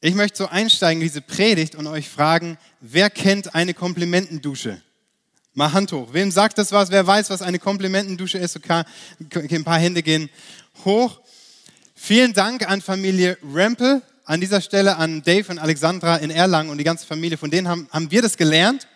[0.00, 4.80] Ich möchte so einsteigen in diese Predigt und euch fragen, wer kennt eine Komplimentendusche?
[5.54, 6.12] Mal Hand hoch.
[6.12, 6.92] Wem sagt das was?
[6.92, 8.54] Wer weiß, was eine Komplimentendusche ist?
[8.56, 8.84] Okay,
[9.50, 10.30] ein paar Hände gehen
[10.84, 11.20] hoch.
[11.96, 14.02] Vielen Dank an Familie Rempel.
[14.24, 17.36] An dieser Stelle an Dave und Alexandra in Erlangen und die ganze Familie.
[17.36, 18.86] Von denen haben, haben wir das gelernt.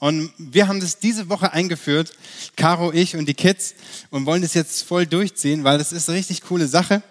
[0.00, 2.12] Und wir haben das diese Woche eingeführt,
[2.56, 3.76] Caro, ich und die Kids,
[4.10, 7.04] und wollen das jetzt voll durchziehen, weil das ist eine richtig coole Sache.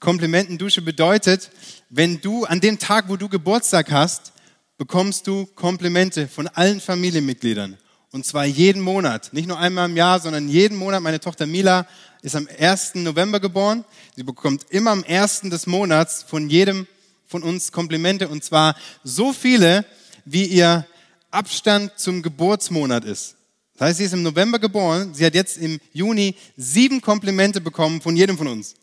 [0.00, 1.50] Komplimentendusche bedeutet,
[1.88, 4.32] wenn du an dem Tag, wo du Geburtstag hast,
[4.76, 7.78] bekommst du Komplimente von allen Familienmitgliedern.
[8.12, 9.32] Und zwar jeden Monat.
[9.32, 11.02] Nicht nur einmal im Jahr, sondern jeden Monat.
[11.02, 11.86] Meine Tochter Mila
[12.22, 12.96] ist am 1.
[12.96, 13.84] November geboren.
[14.14, 15.42] Sie bekommt immer am 1.
[15.42, 16.86] des Monats von jedem
[17.26, 18.28] von uns Komplimente.
[18.28, 19.84] Und zwar so viele,
[20.24, 20.86] wie ihr
[21.30, 23.36] Abstand zum Geburtsmonat ist.
[23.74, 25.12] Das heißt, sie ist im November geboren.
[25.12, 28.74] Sie hat jetzt im Juni sieben Komplimente bekommen von jedem von uns.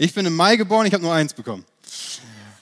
[0.00, 1.64] Ich bin im Mai geboren, ich habe nur eins bekommen.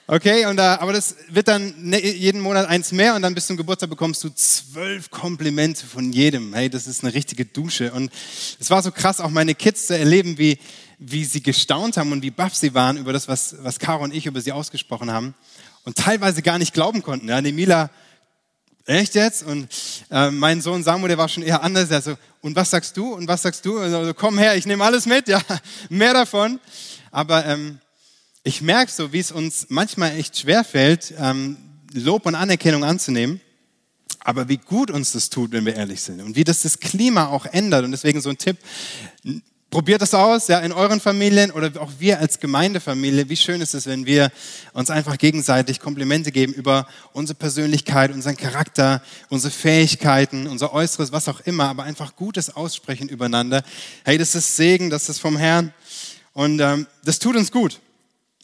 [0.07, 3.47] Okay, und, da, aber das wird dann ne, jeden Monat eins mehr und dann bis
[3.47, 6.55] zum Geburtstag bekommst du zwölf Komplimente von jedem.
[6.55, 7.93] Hey, das ist eine richtige Dusche.
[7.93, 8.11] Und
[8.59, 10.59] es war so krass, auch meine Kids zu erleben, wie,
[10.99, 14.15] wie sie gestaunt haben und wie baff sie waren über das, was, was Caro und
[14.15, 15.35] ich über sie ausgesprochen haben.
[15.85, 17.29] Und teilweise gar nicht glauben konnten.
[17.29, 17.91] Ja, Nemila,
[18.87, 19.43] echt jetzt?
[19.43, 19.69] Und
[20.11, 21.91] äh, mein Sohn Samuel, der war schon eher anders.
[21.91, 23.13] Er so, und was sagst du?
[23.13, 23.79] Und was sagst du?
[23.79, 25.29] Also, komm her, ich nehme alles mit.
[25.29, 25.43] Ja,
[25.91, 26.61] mehr davon.
[27.17, 27.79] Aber ähm,
[28.43, 31.57] ich merke so, wie es uns manchmal echt schwer fällt, ähm,
[31.95, 33.41] Lob und Anerkennung anzunehmen.
[34.21, 36.21] Aber wie gut uns das tut, wenn wir ehrlich sind.
[36.21, 37.87] Und wie das das Klima auch ändert.
[37.87, 38.59] Und deswegen so ein Tipp,
[39.69, 43.29] Probiert das aus, ja, in euren Familien oder auch wir als Gemeindefamilie.
[43.29, 44.31] Wie schön ist es, wenn wir
[44.73, 51.29] uns einfach gegenseitig Komplimente geben über unsere Persönlichkeit, unseren Charakter, unsere Fähigkeiten, unser Äußeres, was
[51.29, 53.65] auch immer, aber einfach Gutes aussprechen übereinander.
[54.05, 55.75] Hey, das ist Segen, das ist vom Herrn.
[56.37, 57.81] Und ähm, das tut uns gut.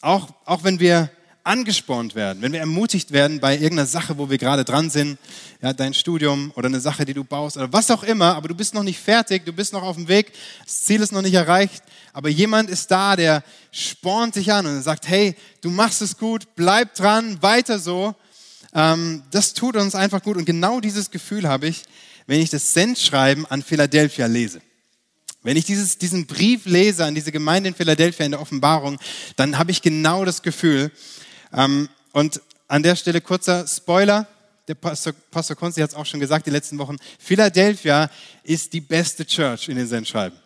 [0.00, 1.10] Auch, auch wenn wir
[1.44, 5.18] angespornt werden, wenn wir ermutigt werden bei irgendeiner Sache, wo wir gerade dran sind,
[5.60, 8.54] ja, dein Studium oder eine Sache, die du baust oder was auch immer, aber du
[8.54, 10.32] bist noch nicht fertig, du bist noch auf dem Weg,
[10.64, 11.82] das Ziel ist noch nicht erreicht,
[12.14, 16.46] aber jemand ist da, der spornt dich an und sagt, hey, du machst es gut,
[16.56, 18.14] bleib dran, weiter so.
[18.72, 21.82] Ähm, das tut uns einfach gut und genau dieses Gefühl habe ich,
[22.26, 24.62] wenn ich das Sendschreiben an Philadelphia lese.
[25.42, 28.98] Wenn ich dieses, diesen Brief lese an diese Gemeinde in Philadelphia in der Offenbarung,
[29.36, 30.92] dann habe ich genau das Gefühl.
[31.52, 34.26] Ähm, und an der Stelle kurzer Spoiler.
[34.68, 36.96] Der Pastor, Pastor Konzi hat es auch schon gesagt die letzten Wochen.
[37.18, 38.08] Philadelphia
[38.44, 40.38] ist die beste Church in den Sendschreiben.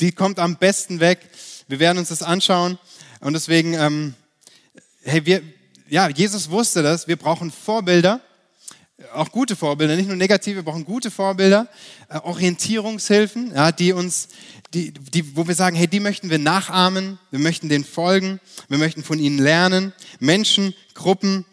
[0.00, 1.20] Die kommt am besten weg.
[1.68, 2.78] Wir werden uns das anschauen.
[3.20, 4.14] Und deswegen, ähm,
[5.02, 5.42] hey, wir,
[5.88, 7.06] ja, Jesus wusste das.
[7.06, 8.20] Wir brauchen Vorbilder
[9.12, 11.68] auch gute Vorbilder, nicht nur negative, wir brauchen gute Vorbilder,
[12.08, 14.28] äh, Orientierungshilfen, ja, die uns,
[14.72, 18.78] die, die, wo wir sagen, hey, die möchten wir nachahmen, wir möchten denen folgen, wir
[18.78, 21.44] möchten von ihnen lernen, Menschen, Gruppen,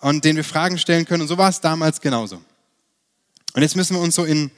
[0.00, 1.22] und denen wir Fragen stellen können.
[1.22, 2.40] Und so war es damals genauso.
[3.54, 4.50] Und jetzt müssen wir uns so in,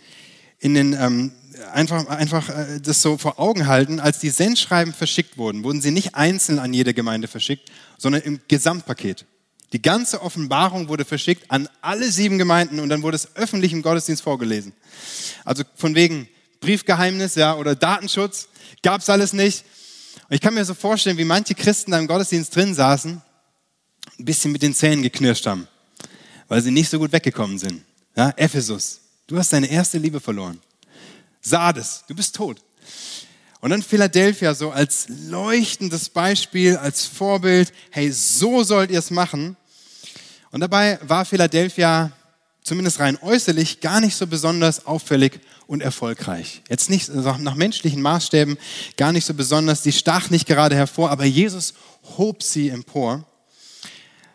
[0.59, 1.33] in den, ähm,
[1.73, 5.91] einfach, einfach äh, das so vor Augen halten, als die Sendschreiben verschickt wurden, wurden sie
[5.91, 9.27] nicht einzeln an jede Gemeinde verschickt, sondern im Gesamtpaket.
[9.73, 13.83] Die ganze Offenbarung wurde verschickt an alle sieben Gemeinden und dann wurde es öffentlich im
[13.83, 14.73] Gottesdienst vorgelesen.
[15.45, 16.29] Also von wegen
[16.61, 18.49] Briefgeheimnis ja, oder Datenschutz
[18.83, 19.65] gab es alles nicht.
[20.29, 23.23] Und ich kann mir so vorstellen, wie manche Christen da im Gottesdienst drin saßen,
[24.19, 25.69] ein bisschen mit den Zähnen geknirscht haben,
[26.49, 27.83] weil sie nicht so gut weggekommen sind.
[28.17, 30.61] Ja, Ephesus, du hast deine erste Liebe verloren.
[31.41, 32.61] Sardes, du bist tot.
[33.61, 39.57] Und dann Philadelphia so als leuchtendes Beispiel, als Vorbild, hey, so sollt ihr es machen.
[40.53, 42.11] Und dabei war Philadelphia
[42.63, 46.63] zumindest rein äußerlich gar nicht so besonders auffällig und erfolgreich.
[46.69, 48.59] Jetzt nicht nach menschlichen Maßstäben
[48.97, 51.75] gar nicht so besonders, die stach nicht gerade hervor, aber Jesus
[52.19, 53.25] hob sie empor.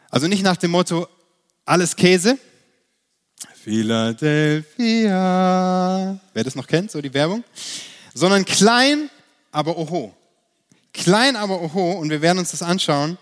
[0.10, 1.08] Also nicht nach dem Motto,
[1.66, 2.38] alles Käse.
[3.64, 4.62] Philadelphia.
[6.34, 7.44] Wer das noch kennt, so die Werbung.
[8.14, 9.10] Sondern klein,
[9.52, 10.16] aber oho.
[10.94, 11.94] Klein, aber oho.
[11.94, 13.18] Und wir werden uns das anschauen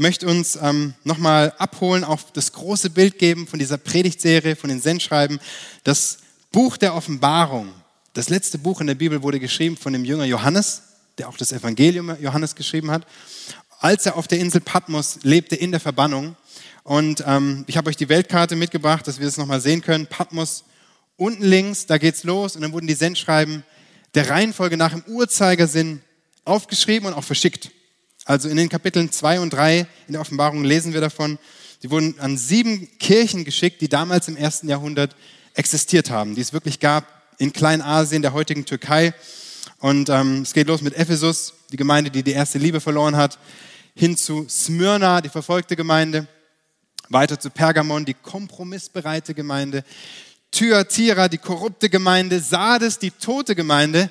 [0.00, 4.80] möchte uns ähm, nochmal abholen, auf das große Bild geben von dieser Predigtserie, von den
[4.80, 5.38] Sendschreiben.
[5.84, 6.18] Das
[6.50, 7.68] Buch der Offenbarung,
[8.14, 10.82] das letzte Buch in der Bibel wurde geschrieben von dem Jünger Johannes,
[11.18, 13.06] der auch das Evangelium Johannes geschrieben hat,
[13.78, 16.34] als er auf der Insel Patmos lebte in der Verbannung.
[16.82, 20.06] Und ähm, ich habe euch die Weltkarte mitgebracht, dass wir das nochmal sehen können.
[20.06, 20.64] Patmos
[21.18, 23.64] unten links, da geht's los und dann wurden die Sendschreiben
[24.14, 26.00] der Reihenfolge nach im Uhrzeigersinn
[26.46, 27.70] aufgeschrieben und auch verschickt.
[28.24, 31.38] Also in den Kapiteln 2 und 3 in der Offenbarung lesen wir davon,
[31.82, 35.16] die wurden an sieben Kirchen geschickt, die damals im ersten Jahrhundert
[35.54, 37.06] existiert haben, die es wirklich gab
[37.38, 39.14] in Kleinasien, der heutigen Türkei.
[39.78, 43.38] Und ähm, es geht los mit Ephesus, die Gemeinde, die die erste Liebe verloren hat.
[43.94, 46.26] hin zu Smyrna, die verfolgte Gemeinde,
[47.08, 49.84] weiter zu Pergamon, die kompromissbereite Gemeinde,
[50.52, 54.10] Thyatira, die korrupte Gemeinde, Sardes, die tote Gemeinde.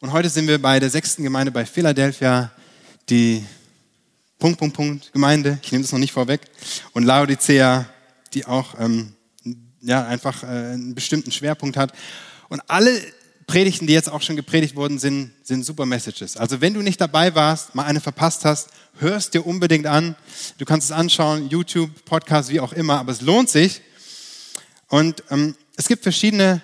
[0.00, 2.52] Und heute sind wir bei der sechsten Gemeinde bei Philadelphia,
[3.10, 3.44] die
[4.38, 5.58] Punkt, Punkt, Punkt Gemeinde.
[5.62, 6.40] Ich nehme das noch nicht vorweg.
[6.92, 7.86] Und Laodicea,
[8.32, 9.14] die auch ähm,
[9.82, 11.92] ja, einfach äh, einen bestimmten Schwerpunkt hat.
[12.48, 12.92] Und alle
[13.46, 16.36] Predigten, die jetzt auch schon gepredigt wurden, sind, sind super Messages.
[16.36, 18.68] Also wenn du nicht dabei warst, mal eine verpasst hast,
[18.98, 20.14] hörst dir unbedingt an.
[20.58, 23.82] Du kannst es anschauen, YouTube, Podcast, wie auch immer, aber es lohnt sich.
[24.88, 26.62] Und ähm, es gibt verschiedene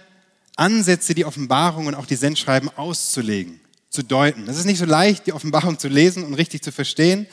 [0.57, 3.61] Ansätze, die Offenbarung und auch die Sendschreiben auszulegen,
[3.97, 4.47] zu deuten.
[4.47, 7.27] Es ist nicht so leicht, die Offenbarung zu lesen und richtig zu verstehen.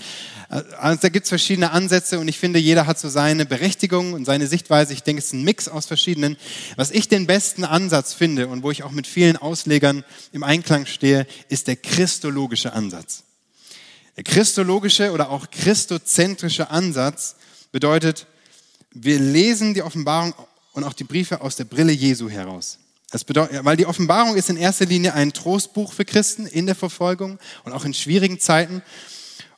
[0.79, 4.23] Also da gibt es verschiedene Ansätze und ich finde, jeder hat so seine Berechtigung und
[4.23, 4.93] seine Sichtweise.
[4.93, 6.37] Ich denke, es ist ein Mix aus verschiedenen.
[6.77, 10.85] Was ich den besten Ansatz finde und wo ich auch mit vielen Auslegern im Einklang
[10.85, 13.23] stehe, ist der christologische Ansatz.
[14.15, 17.35] Der christologische oder auch christozentrische Ansatz
[17.73, 18.25] bedeutet,
[18.91, 20.33] wir lesen die Offenbarung
[20.71, 22.77] und auch die Briefe aus der Brille Jesu heraus.
[23.13, 26.73] Das bedeutet, weil die Offenbarung ist in erster Linie ein Trostbuch für Christen in der
[26.73, 28.81] Verfolgung und auch in schwierigen Zeiten.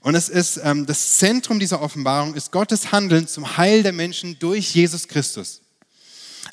[0.02, 4.38] Und es ist ähm, das Zentrum dieser Offenbarung ist Gottes Handeln zum Heil der Menschen
[4.40, 5.62] durch Jesus Christus.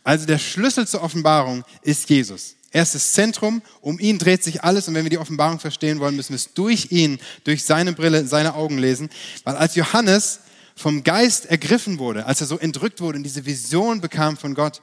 [0.05, 2.55] Also der Schlüssel zur Offenbarung ist Jesus.
[2.71, 5.99] Er ist das Zentrum, um ihn dreht sich alles und wenn wir die Offenbarung verstehen
[5.99, 9.11] wollen, müssen wir es durch ihn, durch seine Brille, seine Augen lesen.
[9.43, 10.39] Weil als Johannes
[10.77, 14.83] vom Geist ergriffen wurde, als er so entrückt wurde und diese Vision bekam von Gott,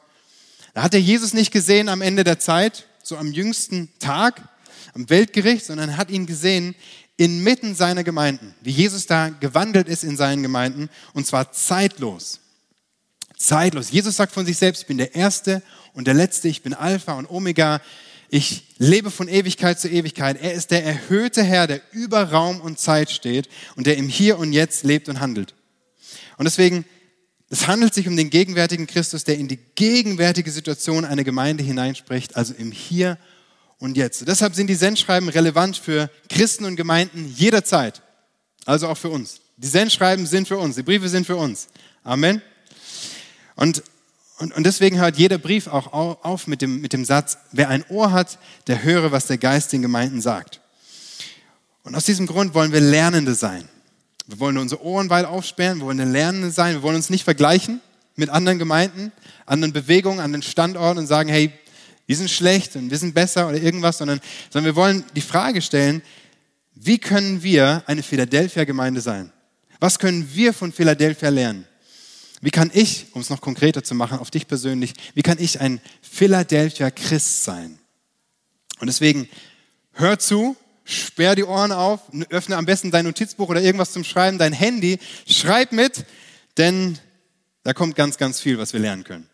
[0.74, 4.42] da hat er Jesus nicht gesehen am Ende der Zeit, so am jüngsten Tag,
[4.94, 6.76] am Weltgericht, sondern hat ihn gesehen
[7.18, 12.40] inmitten seiner Gemeinden, wie Jesus da gewandelt ist in seinen Gemeinden und zwar zeitlos.
[13.36, 13.92] Zeitlos.
[13.92, 15.62] Jesus sagt von sich selbst, ich bin der Erste
[15.94, 17.82] und der Letzte, ich bin Alpha und Omega.
[18.30, 20.42] Ich lebe von Ewigkeit zu Ewigkeit.
[20.42, 24.38] Er ist der erhöhte Herr, der über Raum und Zeit steht und der im Hier
[24.38, 25.56] und Jetzt lebt und handelt.
[26.38, 26.86] Und deswegen,
[27.50, 32.36] es handelt sich um den gegenwärtigen Christus, der in die gegenwärtige Situation einer Gemeinde hineinspricht,
[32.36, 33.18] also im Hier
[33.80, 34.28] und Jetzt.
[34.28, 38.02] Deshalb sind die Sendschreiben relevant für Christen und Gemeinden jederzeit.
[38.66, 39.42] Also auch für uns.
[39.58, 41.68] Die Sendschreiben sind für uns, die Briefe sind für uns.
[42.04, 42.42] Amen.
[43.56, 43.84] Und
[44.40, 47.84] und, und deswegen hört jeder Brief auch auf mit dem, mit dem Satz, wer ein
[47.90, 50.62] Ohr hat, der höre, was der Geist den Gemeinden sagt.
[51.84, 53.68] Und aus diesem Grund wollen wir Lernende sein.
[54.30, 57.82] Wir wollen unsere Ohren weit aufsperren, wir wollen Lernende sein, wir wollen uns nicht vergleichen
[58.16, 59.12] mit anderen Gemeinden,
[59.48, 61.52] anderen Bewegungen, anderen Standorten und sagen, hey,
[62.06, 64.22] wir sind schlecht und wir sind besser oder irgendwas, sondern,
[64.52, 66.04] sondern wir wollen die Frage stellen,
[66.76, 69.32] wie können wir eine Philadelphia-Gemeinde sein?
[69.80, 71.66] Was können wir von Philadelphia lernen?
[72.40, 75.60] Wie kann ich, um es noch konkreter zu machen, auf dich persönlich, wie kann ich
[75.60, 77.80] ein Philadelphia Christ sein?
[78.80, 79.28] Und deswegen
[79.94, 80.56] hör zu,
[80.90, 85.00] sperr die Ohren auf, öffne am besten dein Notizbuch oder irgendwas zum Schreiben, dein Handy,
[85.28, 86.06] schreib mit,
[86.58, 86.98] denn
[87.64, 89.30] da kommt ganz, ganz viel, was wir lernen können.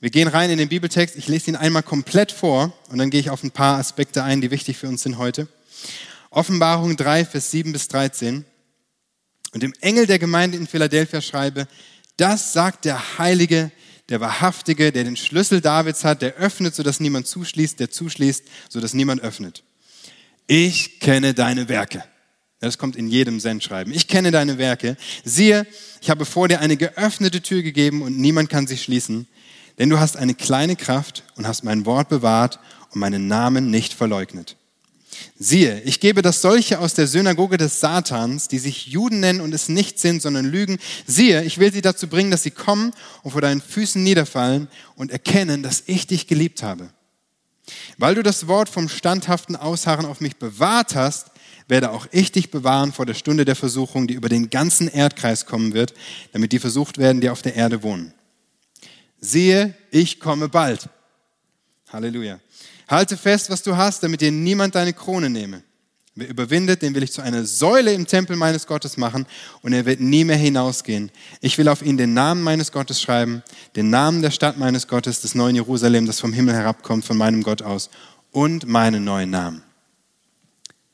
[0.00, 3.20] Wir gehen rein in den Bibeltext, ich lese ihn einmal komplett vor und dann gehe
[3.20, 5.48] ich auf ein paar Aspekte ein, die wichtig für uns sind heute.
[6.30, 8.44] Offenbarung 3, Vers 7 bis 13.
[9.52, 11.68] Und dem Engel der Gemeinde in Philadelphia schreibe,
[12.16, 13.70] das sagt der Heilige,
[14.08, 18.94] der Wahrhaftige, der den Schlüssel Davids hat, der öffnet, sodass niemand zuschließt, der zuschließt, sodass
[18.94, 19.62] niemand öffnet.
[20.46, 22.04] Ich kenne deine Werke.
[22.60, 23.92] Das kommt in jedem Sendschreiben.
[23.92, 24.96] Ich kenne deine Werke.
[25.24, 25.66] Siehe,
[26.00, 29.26] ich habe vor dir eine geöffnete Tür gegeben und niemand kann sie schließen.
[29.78, 33.94] Denn du hast eine kleine Kraft und hast mein Wort bewahrt und meinen Namen nicht
[33.94, 34.56] verleugnet.
[35.38, 39.52] Siehe, ich gebe das solche aus der Synagoge des Satans, die sich Juden nennen und
[39.52, 40.78] es nicht sind, sondern lügen.
[41.06, 45.10] Siehe, ich will sie dazu bringen, dass sie kommen und vor deinen Füßen niederfallen und
[45.10, 46.90] erkennen, dass ich dich geliebt habe.
[47.98, 51.28] Weil du das Wort vom standhaften Ausharren auf mich bewahrt hast,
[51.68, 55.46] werde auch ich dich bewahren vor der Stunde der Versuchung, die über den ganzen Erdkreis
[55.46, 55.94] kommen wird,
[56.32, 58.12] damit die versucht werden, die auf der Erde wohnen.
[59.20, 60.88] Siehe, ich komme bald.
[61.92, 62.40] Halleluja.
[62.88, 65.62] Halte fest, was du hast, damit dir niemand deine Krone nehme.
[66.14, 69.26] Wer überwindet, den will ich zu einer Säule im Tempel meines Gottes machen
[69.62, 71.10] und er wird nie mehr hinausgehen.
[71.40, 73.42] Ich will auf ihn den Namen meines Gottes schreiben,
[73.76, 77.42] den Namen der Stadt meines Gottes, des neuen Jerusalem, das vom Himmel herabkommt, von meinem
[77.42, 77.88] Gott aus
[78.30, 79.62] und meinen neuen Namen.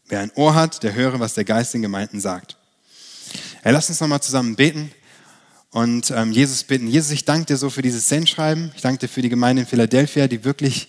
[0.07, 2.57] Wer ein Ohr hat, der höre, was der Geist den Gemeinden sagt.
[3.63, 4.93] Hey, lass uns nochmal zusammen beten
[5.71, 6.87] und ähm, Jesus bitten.
[6.87, 8.71] Jesus, ich danke dir so für dieses Sendschreiben.
[8.77, 10.89] Ich danke dir für die Gemeinde in Philadelphia, die wirklich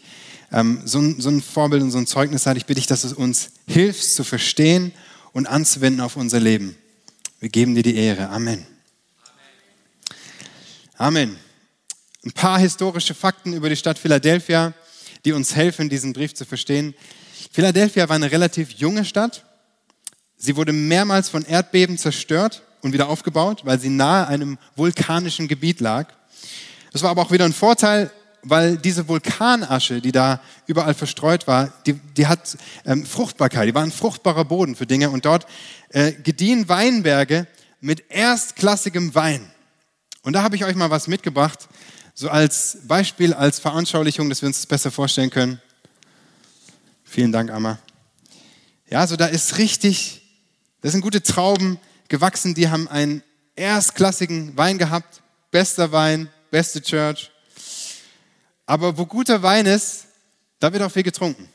[0.51, 2.57] ähm, so, ein, so ein Vorbild und so ein Zeugnis hat.
[2.57, 4.91] Ich bitte dich, dass du uns hilfst zu verstehen
[5.31, 6.75] und anzuwenden auf unser Leben.
[7.39, 8.29] Wir geben dir die Ehre.
[8.29, 8.65] Amen.
[10.97, 11.37] Amen.
[12.25, 14.73] Ein paar historische Fakten über die Stadt Philadelphia,
[15.23, 16.95] die uns helfen, diesen Brief zu verstehen.
[17.51, 19.45] Philadelphia war eine relativ junge Stadt.
[20.35, 25.79] Sie wurde mehrmals von Erdbeben zerstört und wieder aufgebaut, weil sie nahe einem vulkanischen Gebiet
[25.79, 26.11] lag.
[26.91, 28.11] Das war aber auch wieder ein Vorteil,
[28.43, 33.83] weil diese Vulkanasche, die da überall verstreut war, die, die hat ähm, Fruchtbarkeit, die war
[33.83, 35.45] ein fruchtbarer Boden für Dinge und dort
[35.89, 37.47] äh, gediehen Weinberge
[37.81, 39.49] mit erstklassigem Wein.
[40.23, 41.67] Und da habe ich euch mal was mitgebracht,
[42.13, 45.61] so als Beispiel, als Veranschaulichung, dass wir uns das besser vorstellen können.
[47.03, 47.79] Vielen Dank, Amma.
[48.89, 50.21] Ja, so da ist richtig,
[50.81, 53.23] das sind gute Trauben gewachsen, die haben einen
[53.55, 57.31] erstklassigen Wein gehabt, bester Wein, beste Church.
[58.69, 60.05] Aber wo guter Wein ist,
[60.59, 61.49] da wird auch viel getrunken.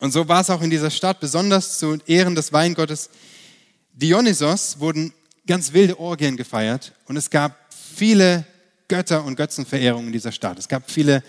[0.00, 3.08] Und so war es auch in dieser Stadt, besonders zu Ehren des Weingottes
[3.92, 5.12] Dionysos wurden
[5.46, 7.56] ganz wilde Orgien gefeiert und es gab
[7.94, 8.44] viele
[8.88, 10.58] Götter- und Götzenverehrungen in dieser Stadt.
[10.58, 11.22] Es gab viele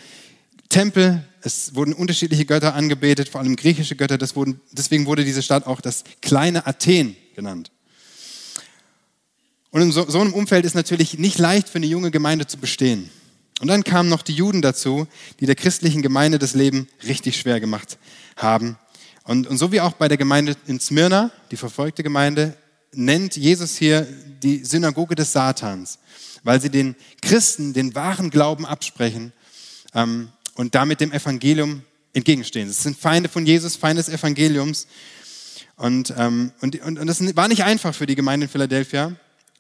[0.70, 4.18] Tempel, es wurden unterschiedliche Götter angebetet, vor allem griechische Götter.
[4.36, 7.70] Wurden, deswegen wurde diese Stadt auch das kleine Athen genannt.
[9.70, 12.58] Und in so, so einem Umfeld ist natürlich nicht leicht für eine junge Gemeinde zu
[12.58, 13.12] bestehen.
[13.60, 15.08] Und dann kamen noch die Juden dazu,
[15.40, 17.98] die der christlichen Gemeinde das Leben richtig schwer gemacht
[18.36, 18.78] haben.
[19.24, 22.56] Und, und so wie auch bei der Gemeinde in Smyrna, die verfolgte Gemeinde,
[22.94, 24.08] nennt Jesus hier
[24.42, 26.00] die Synagoge des Satans,
[26.44, 29.34] weil sie den Christen den wahren Glauben absprechen
[29.94, 32.70] ähm, und damit dem Evangelium entgegenstehen.
[32.70, 34.88] Es sind Feinde von Jesus, Feinde des Evangeliums.
[35.76, 39.14] Und, ähm, und, und, und das war nicht einfach für die Gemeinde in Philadelphia.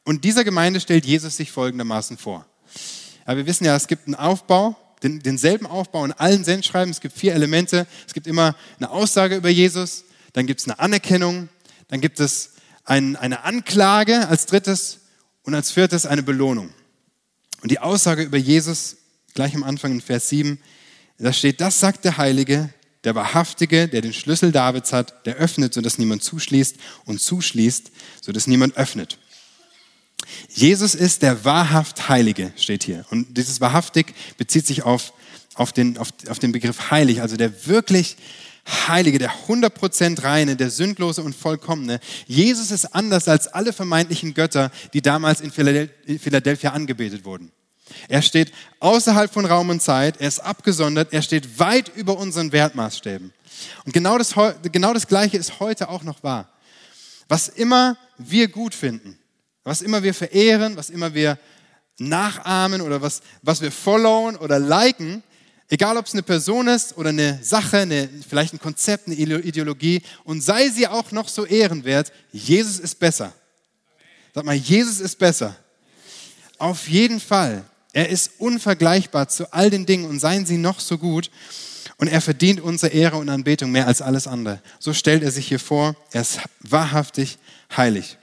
[0.03, 2.45] Und dieser Gemeinde stellt Jesus sich folgendermaßen vor.
[3.29, 6.89] Aber wir wissen ja, es gibt einen Aufbau, den, denselben Aufbau in allen Sendschreiben.
[6.89, 7.85] Es gibt vier Elemente.
[8.07, 11.47] Es gibt immer eine Aussage über Jesus, dann gibt es eine Anerkennung,
[11.89, 12.53] dann gibt es
[12.85, 15.01] ein, eine Anklage als drittes
[15.43, 16.71] und als viertes eine Belohnung.
[17.61, 18.97] Und die Aussage über Jesus,
[19.35, 20.59] gleich am Anfang in Vers 7,
[21.19, 25.75] da steht, das sagt der Heilige, der Wahrhaftige, der den Schlüssel Davids hat, der öffnet,
[25.75, 29.19] sodass niemand zuschließt und zuschließt, sodass niemand öffnet.
[30.49, 33.05] Jesus ist der wahrhaft Heilige, steht hier.
[33.09, 35.13] Und dieses wahrhaftig bezieht sich auf,
[35.55, 38.17] auf, den, auf, auf den Begriff heilig, also der wirklich
[38.87, 41.99] Heilige, der 100% reine, der sündlose und vollkommene.
[42.27, 47.51] Jesus ist anders als alle vermeintlichen Götter, die damals in Philadelphia angebetet wurden.
[48.07, 52.51] Er steht außerhalb von Raum und Zeit, er ist abgesondert, er steht weit über unseren
[52.51, 53.33] Wertmaßstäben.
[53.85, 54.35] Und genau das,
[54.71, 56.49] genau das Gleiche ist heute auch noch wahr.
[57.27, 59.17] Was immer wir gut finden,
[59.63, 61.37] was immer wir verehren, was immer wir
[61.99, 65.23] nachahmen oder was, was wir followen oder liken,
[65.69, 70.01] egal ob es eine Person ist oder eine Sache, eine, vielleicht ein Konzept, eine Ideologie,
[70.23, 73.33] und sei sie auch noch so ehrenwert, Jesus ist besser.
[74.33, 75.55] Sag mal, Jesus ist besser.
[76.57, 77.63] Auf jeden Fall.
[77.93, 81.31] Er ist unvergleichbar zu all den Dingen und seien sie noch so gut.
[81.97, 84.61] Und er verdient unsere Ehre und Anbetung mehr als alles andere.
[84.79, 85.95] So stellt er sich hier vor.
[86.11, 87.39] Er ist wahrhaftig
[87.75, 88.17] heilig.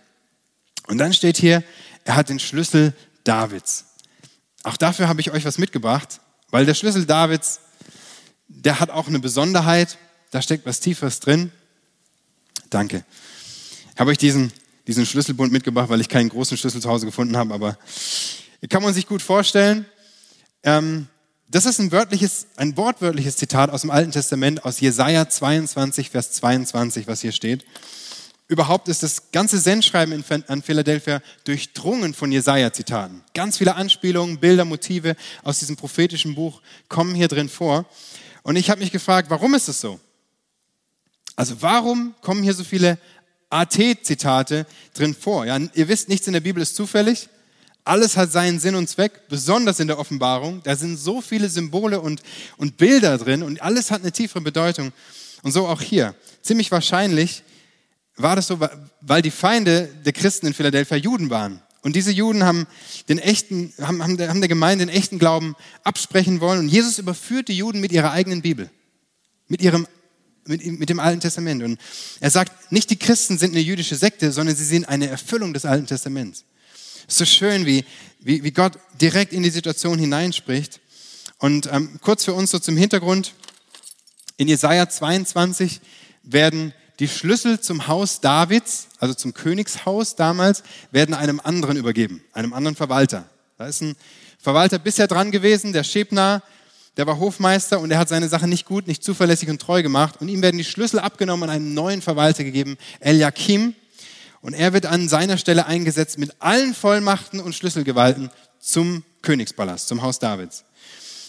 [0.86, 1.62] Und dann steht hier,
[2.04, 3.86] er hat den Schlüssel Davids.
[4.62, 7.60] Auch dafür habe ich euch was mitgebracht, weil der Schlüssel Davids,
[8.48, 9.98] der hat auch eine Besonderheit.
[10.30, 11.52] Da steckt was Tieferes drin.
[12.70, 13.04] Danke.
[13.94, 14.52] Ich habe euch diesen,
[14.86, 17.78] diesen Schlüsselbund mitgebracht, weil ich keinen großen Schlüssel zu Hause gefunden habe, aber
[18.68, 19.86] kann man sich gut vorstellen.
[20.62, 21.06] Ähm,
[21.48, 26.32] das ist ein, wörtliches, ein wortwörtliches Zitat aus dem Alten Testament, aus Jesaja 22, Vers
[26.32, 27.64] 22, was hier steht.
[28.48, 33.22] Überhaupt ist das ganze Sendschreiben an Philadelphia durchdrungen von Jesaja-Zitaten.
[33.34, 37.86] Ganz viele Anspielungen, Bilder, Motive aus diesem prophetischen Buch kommen hier drin vor.
[38.44, 39.98] Und ich habe mich gefragt, warum ist es so?
[41.34, 42.98] Also warum kommen hier so viele
[43.50, 45.44] AT-Zitate drin vor?
[45.44, 47.28] Ja, ihr wisst, nichts in der Bibel ist zufällig.
[47.84, 50.60] Alles hat seinen Sinn und Zweck, besonders in der Offenbarung.
[50.62, 52.22] Da sind so viele Symbole und,
[52.56, 54.92] und Bilder drin und alles hat eine tiefere Bedeutung.
[55.42, 56.14] Und so auch hier.
[56.42, 57.42] Ziemlich wahrscheinlich
[58.16, 58.60] war das so,
[59.00, 61.62] weil die Feinde der Christen in Philadelphia Juden waren.
[61.82, 62.66] Und diese Juden haben,
[63.08, 65.54] den echten, haben, haben, der, haben der Gemeinde den echten Glauben
[65.84, 66.58] absprechen wollen.
[66.58, 68.70] Und Jesus überführt die Juden mit ihrer eigenen Bibel,
[69.46, 69.86] mit, ihrem,
[70.46, 71.62] mit, mit dem Alten Testament.
[71.62, 71.78] Und
[72.18, 75.64] er sagt, nicht die Christen sind eine jüdische Sekte, sondern sie sind eine Erfüllung des
[75.64, 76.44] Alten Testaments.
[77.06, 77.84] So schön, wie,
[78.18, 80.80] wie, wie Gott direkt in die Situation hineinspricht.
[81.38, 83.34] Und ähm, kurz für uns so zum Hintergrund.
[84.38, 85.80] In Jesaja 22
[86.24, 92.52] werden die Schlüssel zum Haus Davids, also zum Königshaus damals, werden einem anderen übergeben, einem
[92.54, 93.28] anderen Verwalter.
[93.58, 93.96] Da ist ein
[94.38, 96.42] Verwalter bisher dran gewesen, der Schebner,
[96.96, 100.20] der war Hofmeister und er hat seine Sache nicht gut, nicht zuverlässig und treu gemacht.
[100.20, 103.74] Und ihm werden die Schlüssel abgenommen und einem neuen Verwalter gegeben, Eliakim.
[104.40, 110.00] Und er wird an seiner Stelle eingesetzt mit allen Vollmachten und Schlüsselgewalten zum Königspalast, zum
[110.00, 110.64] Haus Davids.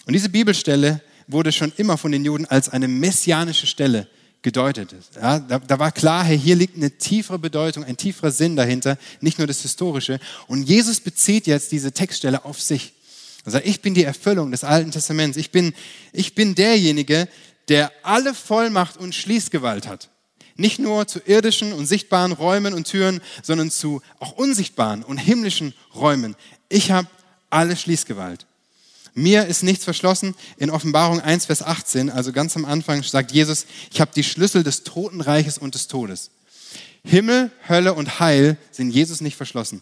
[0.06, 4.08] Und diese Bibelstelle wurde schon immer von den Juden als eine messianische Stelle
[4.42, 5.16] gedeutet ist.
[5.16, 8.98] Ja, da, da war klar, hey, hier liegt eine tiefere Bedeutung, ein tieferer Sinn dahinter,
[9.20, 10.20] nicht nur das Historische.
[10.48, 12.94] Und Jesus bezieht jetzt diese Textstelle auf sich.
[13.46, 15.38] Er sagt, ich bin die Erfüllung des Alten Testaments.
[15.38, 15.74] Ich bin,
[16.12, 17.28] ich bin derjenige,
[17.70, 20.10] der alle Vollmacht und Schließgewalt hat.
[20.56, 25.74] Nicht nur zu irdischen und sichtbaren Räumen und Türen, sondern zu auch unsichtbaren und himmlischen
[25.94, 26.36] Räumen.
[26.68, 27.08] Ich habe
[27.50, 28.48] alle Schließgewalt.
[29.18, 30.36] Mir ist nichts verschlossen.
[30.58, 34.64] In Offenbarung 1, Vers 18, also ganz am Anfang, sagt Jesus, ich habe die Schlüssel
[34.64, 36.30] des Totenreiches und des Todes.
[37.04, 39.82] Himmel, Hölle und Heil sind Jesus nicht verschlossen.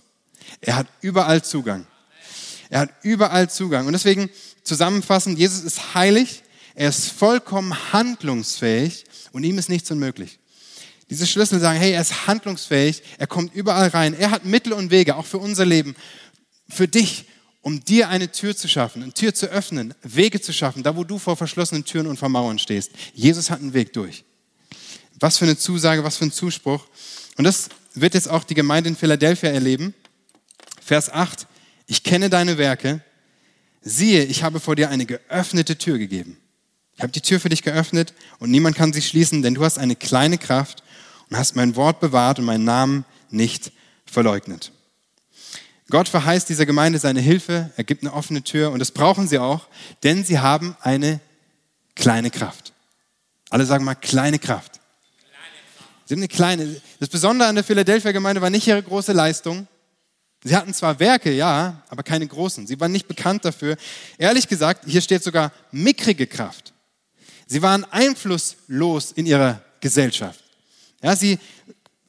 [0.61, 1.85] Er hat überall Zugang.
[2.69, 3.87] Er hat überall Zugang.
[3.87, 4.29] Und deswegen
[4.63, 10.39] zusammenfassend, Jesus ist heilig, er ist vollkommen handlungsfähig und ihm ist nichts unmöglich.
[11.09, 14.91] Diese Schlüssel sagen, hey, er ist handlungsfähig, er kommt überall rein, er hat Mittel und
[14.91, 15.93] Wege, auch für unser Leben,
[16.69, 17.25] für dich,
[17.65, 21.03] um dir eine Tür zu schaffen, eine Tür zu öffnen, Wege zu schaffen, da wo
[21.03, 22.91] du vor verschlossenen Türen und vor Mauern stehst.
[23.15, 24.23] Jesus hat einen Weg durch.
[25.19, 26.85] Was für eine Zusage, was für ein Zuspruch.
[27.37, 29.95] Und das wird jetzt auch die Gemeinde in Philadelphia erleben.
[30.79, 31.47] Vers 8,
[31.87, 33.01] ich kenne deine Werke,
[33.81, 36.37] siehe, ich habe vor dir eine geöffnete Tür gegeben.
[36.95, 39.79] Ich habe die Tür für dich geöffnet und niemand kann sie schließen, denn du hast
[39.79, 40.83] eine kleine Kraft
[41.31, 43.71] und hast mein Wort bewahrt und meinen Namen nicht
[44.05, 44.71] verleugnet.
[45.89, 49.37] Gott verheißt dieser Gemeinde seine Hilfe, er gibt eine offene Tür und das brauchen sie
[49.37, 49.67] auch,
[50.03, 51.19] denn sie haben eine
[51.95, 52.73] kleine Kraft.
[53.49, 54.79] Alle sagen mal kleine Kraft.
[56.05, 56.81] Sie haben eine kleine.
[56.99, 59.67] Das Besondere an der Philadelphia Gemeinde war nicht ihre große Leistung.
[60.43, 62.67] Sie hatten zwar Werke, ja, aber keine großen.
[62.67, 63.77] Sie waren nicht bekannt dafür.
[64.19, 66.73] Ehrlich gesagt, hier steht sogar mickrige Kraft.
[67.47, 70.43] Sie waren einflusslos in ihrer Gesellschaft.
[71.01, 71.39] Ja, sie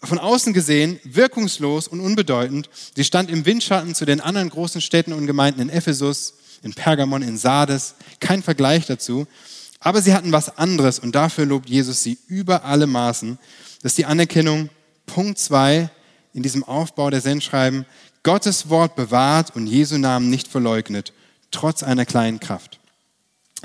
[0.06, 2.68] von außen gesehen wirkungslos und unbedeutend.
[2.94, 7.22] Sie stand im Windschatten zu den anderen großen Städten und Gemeinden in Ephesus, in Pergamon,
[7.22, 7.94] in Sardes.
[8.20, 9.26] Kein Vergleich dazu.
[9.80, 13.38] Aber sie hatten was anderes und dafür lobt Jesus sie über alle Maßen.
[13.82, 14.70] Das ist die Anerkennung.
[15.06, 15.90] Punkt zwei
[16.32, 17.86] in diesem Aufbau der Sendschreiben.
[18.22, 21.12] Gottes Wort bewahrt und Jesu Namen nicht verleugnet,
[21.52, 22.80] trotz einer kleinen Kraft.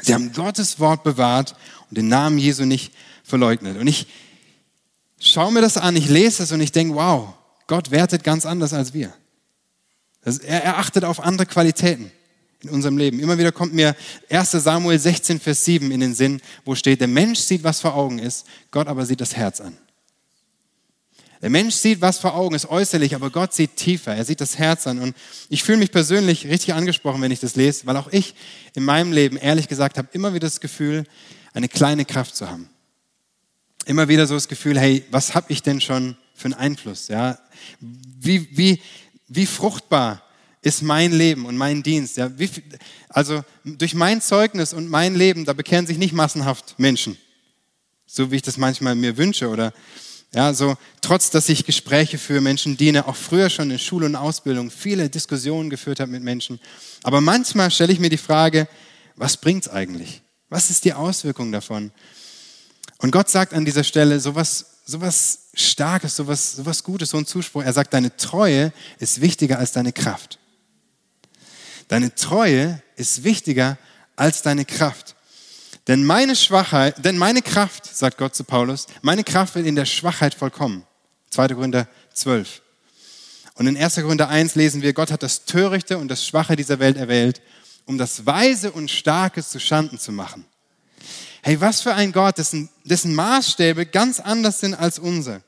[0.01, 1.55] Sie haben Gottes Wort bewahrt
[1.89, 3.77] und den Namen Jesu nicht verleugnet.
[3.77, 4.07] Und ich
[5.21, 7.33] schaue mir das an, ich lese es und ich denke, wow,
[7.67, 9.13] Gott wertet ganz anders als wir.
[10.43, 12.11] Er achtet auf andere Qualitäten
[12.61, 13.19] in unserem Leben.
[13.19, 13.95] Immer wieder kommt mir
[14.29, 17.95] 1 Samuel 16, Vers 7 in den Sinn, wo steht, der Mensch sieht, was vor
[17.95, 19.77] Augen ist, Gott aber sieht das Herz an.
[21.41, 24.15] Der Mensch sieht, was vor Augen ist, äußerlich, aber Gott sieht tiefer.
[24.15, 24.99] Er sieht das Herz an.
[24.99, 25.15] Und
[25.49, 28.35] ich fühle mich persönlich richtig angesprochen, wenn ich das lese, weil auch ich
[28.75, 31.03] in meinem Leben, ehrlich gesagt, habe immer wieder das Gefühl,
[31.53, 32.69] eine kleine Kraft zu haben.
[33.85, 37.07] Immer wieder so das Gefühl, hey, was habe ich denn schon für einen Einfluss?
[37.07, 37.39] Ja?
[37.79, 38.81] Wie, wie,
[39.27, 40.23] wie fruchtbar
[40.61, 42.17] ist mein Leben und mein Dienst?
[42.17, 42.37] Ja?
[42.37, 42.49] Wie,
[43.09, 47.17] also durch mein Zeugnis und mein Leben, da bekehren sich nicht massenhaft Menschen,
[48.05, 49.73] so wie ich das manchmal mir wünsche oder
[50.33, 54.15] ja, so trotz, dass ich Gespräche für Menschen diene, auch früher schon in Schule und
[54.15, 56.59] Ausbildung viele Diskussionen geführt habe mit Menschen.
[57.03, 58.69] Aber manchmal stelle ich mir die Frage,
[59.17, 60.21] was bringt's eigentlich?
[60.47, 61.91] Was ist die Auswirkung davon?
[63.01, 67.63] Und Gott sagt an dieser Stelle sowas, sowas Starkes, sowas, sowas Gutes, so ein Zuspruch.
[67.63, 70.37] Er sagt, deine Treue ist wichtiger als deine Kraft.
[71.87, 73.77] Deine Treue ist wichtiger
[74.15, 75.15] als deine Kraft.
[75.87, 79.85] Denn meine Schwachheit, denn meine Kraft, sagt Gott zu Paulus, meine Kraft wird in der
[79.85, 80.85] Schwachheit vollkommen.
[81.31, 81.49] 2.
[81.49, 82.61] Korinther 12.
[83.55, 83.95] Und in 1.
[83.95, 87.41] Korinther 1 lesen wir, Gott hat das Törichte und das Schwache dieser Welt erwählt,
[87.85, 90.45] um das Weise und Starke zu Schanden zu machen.
[91.43, 95.41] Hey, was für ein Gott, dessen, dessen Maßstäbe ganz anders sind als unser.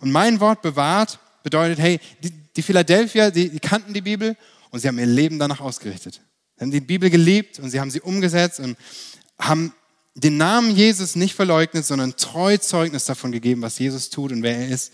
[0.00, 4.36] Und mein Wort bewahrt bedeutet, hey, die, die Philadelphia, die, die kannten die Bibel
[4.70, 6.20] und sie haben ihr Leben danach ausgerichtet.
[6.56, 8.76] Sie haben die Bibel geliebt und sie haben sie umgesetzt und
[9.38, 9.72] haben
[10.14, 14.58] den Namen Jesus nicht verleugnet, sondern treu Zeugnis davon gegeben, was Jesus tut und wer
[14.58, 14.92] er ist.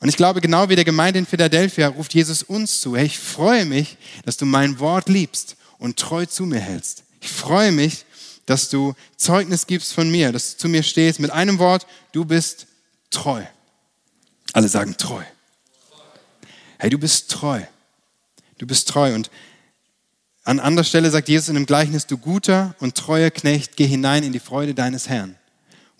[0.00, 2.96] Und ich glaube, genau wie der Gemeinde in Philadelphia ruft Jesus uns zu.
[2.96, 7.04] Hey, ich freue mich, dass du mein Wort liebst und treu zu mir hältst.
[7.20, 8.04] Ich freue mich,
[8.48, 11.20] dass du Zeugnis gibst von mir, dass du zu mir stehst.
[11.20, 12.66] Mit einem Wort, du bist
[13.10, 13.44] treu.
[14.54, 15.22] Alle sagen treu.
[16.78, 17.60] Hey, du bist treu.
[18.56, 19.14] Du bist treu.
[19.14, 19.30] Und
[20.44, 24.24] an anderer Stelle sagt Jesus in dem Gleichnis, du guter und treuer Knecht, geh hinein
[24.24, 25.36] in die Freude deines Herrn.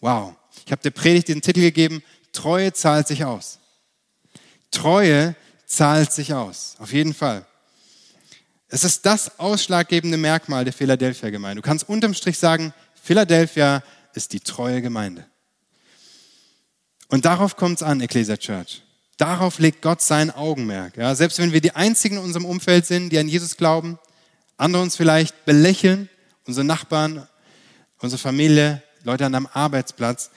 [0.00, 0.34] Wow.
[0.64, 3.58] Ich habe der Predigt den Titel gegeben, Treue zahlt sich aus.
[4.70, 6.76] Treue zahlt sich aus.
[6.78, 7.44] Auf jeden Fall.
[8.68, 11.62] Es ist das ausschlaggebende Merkmal der Philadelphia-Gemeinde.
[11.62, 13.83] Du kannst unterm Strich sagen, Philadelphia
[14.14, 15.24] ist die treue Gemeinde.
[17.09, 18.83] Und darauf kommt es an, Ecclesia Church.
[19.16, 20.96] Darauf legt Gott sein Augenmerk.
[20.98, 23.98] Ja, selbst wenn wir die Einzigen in unserem Umfeld sind, die an Jesus glauben,
[24.59, 26.11] andere uns vielleicht belächeln,
[26.46, 27.26] unsere Nachbarn,
[28.00, 30.31] unsere Familie, Leute an deinem Arbeitsplatz.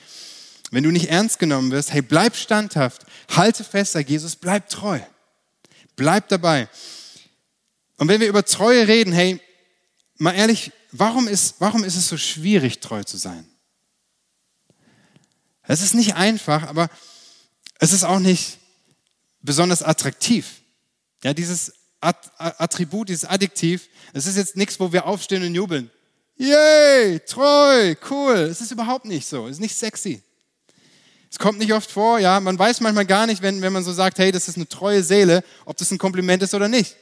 [0.72, 5.00] Wenn du nicht ernst genommen wirst, hey, bleib standhaft, halte fest, sag Jesus, bleib treu.
[5.98, 6.70] Bleib dabei.
[8.02, 9.40] Und wenn wir über Treue reden, hey,
[10.18, 13.48] mal ehrlich, warum ist, warum ist es so schwierig, treu zu sein?
[15.62, 16.90] Es ist nicht einfach, aber
[17.78, 18.58] es ist auch nicht
[19.44, 20.64] besonders attraktiv.
[21.24, 25.92] Ja, dieses Attribut, dieses Adjektiv, es ist jetzt nichts, wo wir aufstehen und jubeln.
[26.38, 28.34] Yay, treu, cool.
[28.34, 29.46] Es ist überhaupt nicht so.
[29.46, 30.24] Es ist nicht sexy.
[31.30, 32.40] Es kommt nicht oft vor, ja.
[32.40, 35.04] Man weiß manchmal gar nicht, wenn, wenn man so sagt, hey, das ist eine treue
[35.04, 36.98] Seele, ob das ein Kompliment ist oder nicht.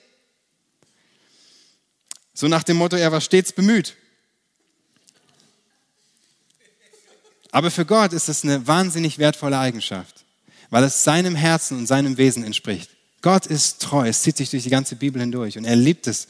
[2.39, 3.97] So nach dem Motto, er war stets bemüht.
[7.52, 10.23] Aber für Gott ist es eine wahnsinnig wertvolle Eigenschaft,
[10.69, 12.91] weil es seinem Herzen und seinem Wesen entspricht.
[13.21, 16.30] Gott ist treu, es zieht sich durch die ganze Bibel hindurch und er liebt es,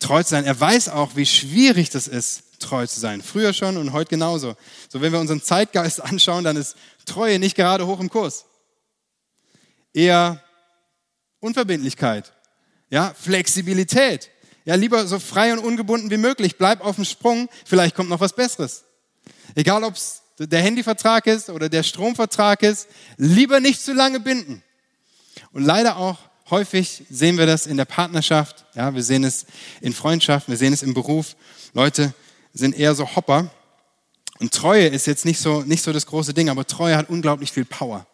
[0.00, 0.44] treu zu sein.
[0.46, 3.22] Er weiß auch, wie schwierig das ist, treu zu sein.
[3.22, 4.56] Früher schon und heute genauso.
[4.88, 8.46] So, wenn wir unseren Zeitgeist anschauen, dann ist Treue nicht gerade hoch im Kurs.
[9.94, 10.42] Eher
[11.38, 12.32] Unverbindlichkeit,
[12.90, 14.32] ja, Flexibilität.
[14.66, 16.58] Ja, lieber so frei und ungebunden wie möglich.
[16.58, 18.84] Bleib auf dem Sprung, vielleicht kommt noch was Besseres.
[19.54, 24.62] Egal, ob es der Handyvertrag ist oder der Stromvertrag ist, lieber nicht zu lange binden.
[25.52, 26.18] Und leider auch
[26.50, 29.46] häufig sehen wir das in der Partnerschaft, ja, wir sehen es
[29.80, 31.36] in Freundschaften, wir sehen es im Beruf.
[31.72, 32.12] Leute
[32.52, 33.50] sind eher so Hopper.
[34.40, 37.52] Und Treue ist jetzt nicht so, nicht so das große Ding, aber Treue hat unglaublich
[37.52, 38.04] viel Power,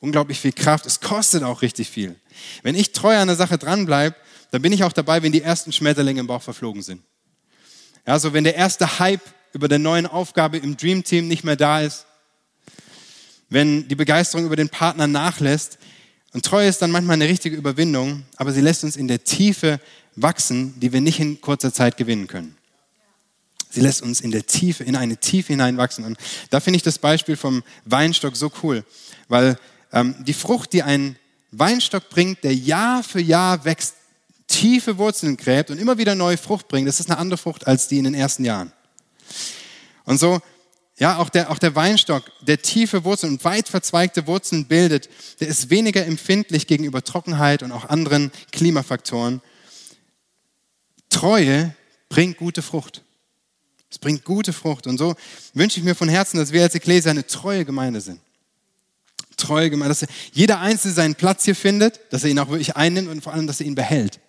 [0.00, 0.86] unglaublich viel Kraft.
[0.86, 2.16] Es kostet auch richtig viel.
[2.62, 4.16] Wenn ich treu an der Sache dranbleibe,
[4.54, 7.02] dann bin ich auch dabei, wenn die ersten Schmetterlinge im Bauch verflogen sind.
[8.06, 9.20] Ja, so wenn der erste Hype
[9.52, 12.06] über der neuen Aufgabe im Dream Team nicht mehr da ist,
[13.48, 15.78] wenn die Begeisterung über den Partner nachlässt.
[16.32, 19.80] Und Treue ist dann manchmal eine richtige Überwindung, aber sie lässt uns in der Tiefe
[20.14, 22.56] wachsen, die wir nicht in kurzer Zeit gewinnen können.
[23.70, 26.04] Sie lässt uns in der Tiefe, in eine Tiefe hineinwachsen.
[26.04, 26.16] Und
[26.50, 28.84] da finde ich das Beispiel vom Weinstock so cool,
[29.26, 29.58] weil
[29.90, 31.16] ähm, die Frucht, die ein
[31.50, 33.94] Weinstock bringt, der Jahr für Jahr wächst,
[34.46, 37.88] tiefe Wurzeln gräbt und immer wieder neue Frucht bringt, das ist eine andere Frucht als
[37.88, 38.72] die in den ersten Jahren.
[40.04, 40.40] Und so,
[40.96, 45.08] ja, auch der, auch der Weinstock, der tiefe Wurzeln und weit verzweigte Wurzeln bildet,
[45.40, 49.40] der ist weniger empfindlich gegenüber Trockenheit und auch anderen Klimafaktoren.
[51.08, 51.74] Treue
[52.08, 53.02] bringt gute Frucht.
[53.90, 54.86] Es bringt gute Frucht.
[54.86, 55.14] Und so
[55.52, 58.20] wünsche ich mir von Herzen, dass wir als Ekklesia eine treue Gemeinde sind.
[59.36, 63.08] Treue Gemeinde, dass jeder Einzelne seinen Platz hier findet, dass er ihn auch wirklich einnimmt
[63.08, 64.20] und vor allem, dass er ihn behält.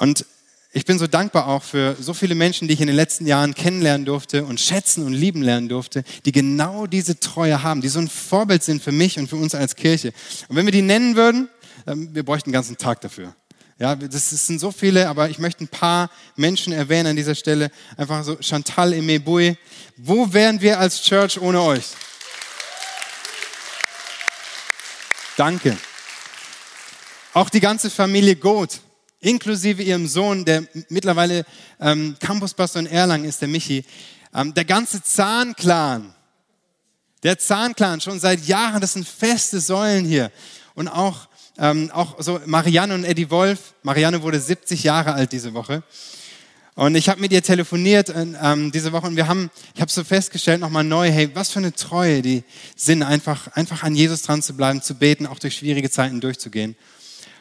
[0.00, 0.24] Und
[0.72, 3.54] ich bin so dankbar auch für so viele Menschen, die ich in den letzten Jahren
[3.54, 7.98] kennenlernen durfte und schätzen und lieben lernen durfte, die genau diese Treue haben, die so
[7.98, 10.12] ein Vorbild sind für mich und für uns als Kirche.
[10.48, 11.50] Und wenn wir die nennen würden,
[11.86, 13.34] ähm, wir bräuchten einen ganzen Tag dafür.
[13.78, 17.70] Ja, das sind so viele, aber ich möchte ein paar Menschen erwähnen an dieser Stelle.
[17.98, 19.58] Einfach so Chantal Emebui.
[19.98, 21.84] Wo wären wir als Church ohne euch?
[25.36, 25.76] Danke.
[27.34, 28.80] Auch die ganze Familie Goth
[29.20, 31.44] inklusive ihrem Sohn, der mittlerweile
[31.80, 33.84] ähm, Campuspastor in Erlangen ist, der Michi,
[34.34, 36.14] ähm, der ganze Zahnclan,
[37.22, 40.30] der Zahnclan schon seit Jahren, das sind feste Säulen hier.
[40.74, 41.28] Und auch,
[41.58, 43.74] ähm, auch so Marianne und Eddie Wolf.
[43.82, 45.82] Marianne wurde 70 Jahre alt diese Woche.
[46.76, 50.02] Und ich habe mit ihr telefoniert ähm, diese Woche und wir haben, ich habe so
[50.02, 52.42] festgestellt nochmal neu, hey, was für eine Treue die
[52.74, 56.76] sind, einfach, einfach an Jesus dran zu bleiben, zu beten, auch durch schwierige Zeiten durchzugehen.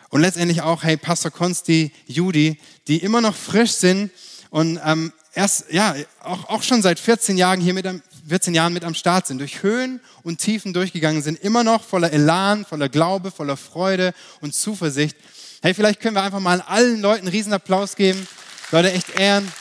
[0.10, 4.12] Und letztendlich auch, hey, Pastor Konsti, Judy, die immer noch frisch sind
[4.50, 8.74] und ähm, erst, ja, auch, auch schon seit 14 Jahren hier mit am, 14 Jahren
[8.74, 12.90] mit am Start sind, durch Höhen und Tiefen durchgegangen sind, immer noch voller Elan, voller
[12.90, 15.16] Glaube, voller Freude und Zuversicht.
[15.62, 18.28] Hey, vielleicht können wir einfach mal allen Leuten einen riesen Applaus geben.
[18.72, 19.52] Leute, echt ehren.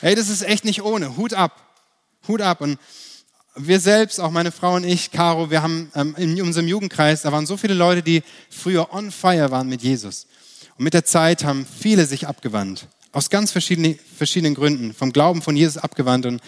[0.00, 1.16] Hey, das ist echt nicht ohne.
[1.16, 1.58] Hut ab.
[2.28, 2.60] Hut ab.
[2.60, 2.78] Und
[3.56, 7.32] wir selbst, auch meine Frau und ich, Caro, wir haben ähm, in unserem Jugendkreis, da
[7.32, 10.26] waren so viele Leute, die früher on fire waren mit Jesus.
[10.76, 12.88] Und mit der Zeit haben viele sich abgewandt.
[13.12, 14.92] Aus ganz verschiedenen, verschiedenen Gründen.
[14.92, 16.26] Vom Glauben von Jesus abgewandt.
[16.26, 16.40] Und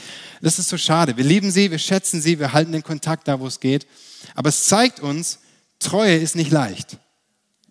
[0.42, 1.16] das ist so schade.
[1.16, 3.86] Wir lieben sie, wir schätzen sie, wir halten den Kontakt da, wo es geht.
[4.34, 5.38] Aber es zeigt uns,
[5.78, 6.98] Treue ist nicht leicht.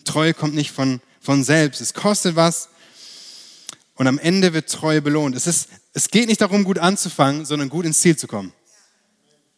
[0.06, 1.82] Treue kommt nicht von, von selbst.
[1.82, 2.70] Es kostet was.
[3.96, 5.36] Und am Ende wird Treue belohnt.
[5.36, 8.54] Es, ist, es geht nicht darum, gut anzufangen, sondern gut ins Ziel zu kommen.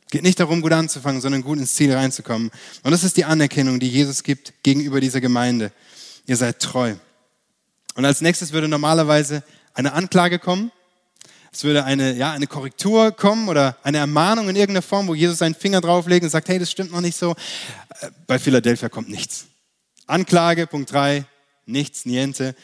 [0.10, 2.50] Geht nicht darum, gut anzufangen, sondern gut ins Ziel reinzukommen.
[2.84, 5.72] Und das ist die Anerkennung, die Jesus gibt gegenüber dieser Gemeinde.
[6.26, 6.96] Ihr seid treu.
[7.96, 9.44] Und als nächstes würde normalerweise
[9.74, 10.72] eine Anklage kommen.
[11.52, 15.40] Es würde eine, ja, eine Korrektur kommen oder eine Ermahnung in irgendeiner Form, wo Jesus
[15.40, 17.32] seinen Finger drauflegt und sagt, hey, das stimmt noch nicht so.
[18.02, 19.48] Äh, bei Philadelphia kommt nichts.
[20.06, 21.26] Anklage, Punkt drei,
[21.66, 22.56] nichts, niente.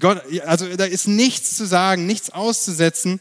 [0.00, 3.20] Gott, also da ist nichts zu sagen, nichts auszusetzen,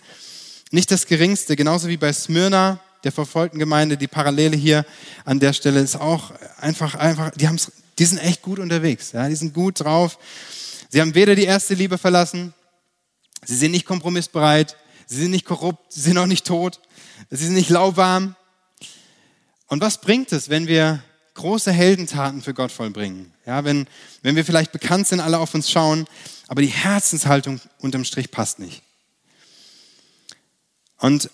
[0.71, 1.55] nicht das Geringste.
[1.55, 4.85] Genauso wie bei Smyrna, der verfolgten Gemeinde, die Parallele hier
[5.25, 9.27] an der Stelle ist auch einfach, einfach, die haben's, die sind echt gut unterwegs, ja,
[9.27, 10.17] die sind gut drauf.
[10.89, 12.53] Sie haben weder die erste Liebe verlassen,
[13.45, 16.79] sie sind nicht kompromissbereit, sie sind nicht korrupt, sie sind auch nicht tot,
[17.29, 18.35] sie sind nicht lauwarm.
[19.67, 23.33] Und was bringt es, wenn wir große Heldentaten für Gott vollbringen?
[23.45, 23.87] Ja, wenn,
[24.21, 26.07] wenn wir vielleicht bekannt sind, alle auf uns schauen,
[26.47, 28.81] aber die Herzenshaltung unterm Strich passt nicht.
[30.99, 31.29] Und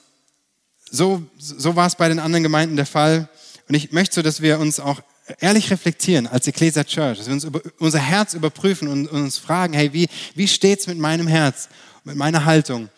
[0.93, 3.27] so, so war es bei den anderen Gemeinden der Fall.
[3.67, 5.01] Und ich möchte dass wir uns auch
[5.39, 9.39] ehrlich reflektieren als Ecclesia Church, dass wir uns über, unser Herz überprüfen und, und uns
[9.39, 11.69] fragen, hey, wie, wie steht's mit meinem Herz,
[12.03, 12.89] mit meiner Haltung,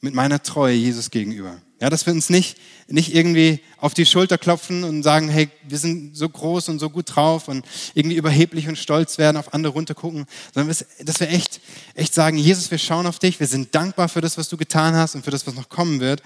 [0.00, 1.60] mit meiner Treue Jesus gegenüber?
[1.78, 5.78] Ja, dass wir uns nicht, nicht irgendwie auf die Schulter klopfen und sagen, hey, wir
[5.78, 9.72] sind so groß und so gut drauf und irgendwie überheblich und stolz werden, auf andere
[9.72, 11.60] runtergucken, sondern dass wir echt,
[11.94, 14.94] echt sagen, Jesus, wir schauen auf dich, wir sind dankbar für das, was du getan
[14.94, 16.22] hast und für das, was noch kommen wird.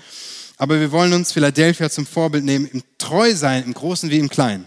[0.57, 4.29] Aber wir wollen uns Philadelphia zum Vorbild nehmen, im Treu sein, im Großen wie im
[4.29, 4.67] Kleinen.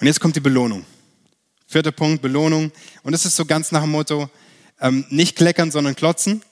[0.00, 0.84] Und jetzt kommt die Belohnung.
[1.66, 2.72] Vierter Punkt, Belohnung.
[3.02, 4.28] Und das ist so ganz nach dem Motto,
[4.80, 6.42] ähm, nicht kleckern, sondern klotzen.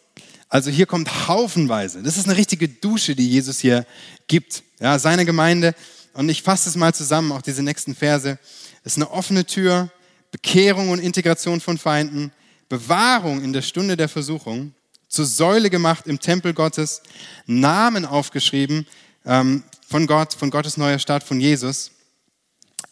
[0.49, 2.03] Also hier kommt haufenweise.
[2.03, 3.87] Das ist eine richtige Dusche, die Jesus hier
[4.29, 4.63] gibt.
[4.79, 5.75] Ja, seine Gemeinde.
[6.13, 8.39] Und ich fasse es mal zusammen, auch diese nächsten Verse.
[8.83, 9.91] Es ist eine offene Tür,
[10.31, 12.33] Bekehrung und Integration von Feinden,
[12.69, 14.75] Bewahrung in der Stunde der Versuchung,
[15.11, 17.03] zur Säule gemacht im Tempel Gottes,
[17.45, 18.87] Namen aufgeschrieben
[19.27, 21.91] ähm, von Gott, von Gottes neuer Stadt, von Jesus.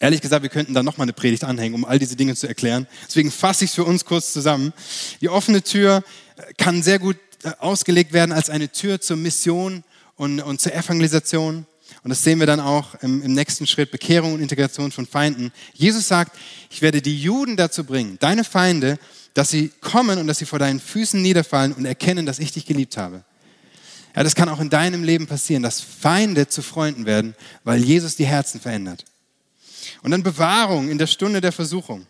[0.01, 2.87] Ehrlich gesagt, wir könnten da nochmal eine Predigt anhängen, um all diese Dinge zu erklären.
[3.07, 4.73] Deswegen fasse ich es für uns kurz zusammen.
[5.21, 6.03] Die offene Tür
[6.57, 9.83] kann sehr gut äh, ausgelegt werden als eine Tür zur Mission
[10.15, 11.65] und, und zur Evangelisation.
[12.03, 15.51] Und das sehen wir dann auch im, im, nächsten Schritt, Bekehrung und Integration von Feinden.
[15.73, 16.37] Jesus sagt,
[16.69, 18.99] ich werde die Juden dazu bringen, deine Feinde,
[19.33, 22.65] dass sie kommen und dass sie vor deinen Füßen niederfallen und erkennen, dass ich dich
[22.65, 23.23] geliebt habe.
[24.15, 28.15] Ja, das kann auch in deinem Leben passieren, dass Feinde zu Freunden werden, weil Jesus
[28.15, 29.05] die Herzen verändert.
[30.01, 32.07] Und dann Bewahrung in der Stunde der Versuchung.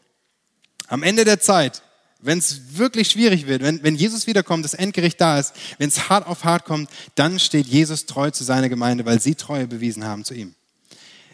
[0.88, 1.82] Am Ende der Zeit
[2.21, 6.10] wenn es wirklich schwierig wird, wenn, wenn Jesus wiederkommt, das Endgericht da ist, wenn es
[6.10, 10.03] hart auf hart kommt, dann steht Jesus treu zu seiner Gemeinde, weil sie Treue bewiesen
[10.03, 10.53] haben zu ihm.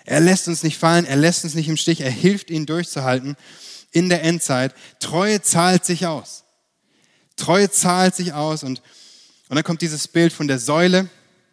[0.06, 3.36] Er lässt uns nicht fallen, er lässt uns nicht im Stich, er hilft ihnen durchzuhalten
[3.96, 4.76] in der Endzeit.
[5.00, 6.44] Treue zahlt sich aus.
[7.38, 8.82] Treue zahlt sich aus und,
[9.50, 11.10] und dann kommt dieses Bild von der Säule.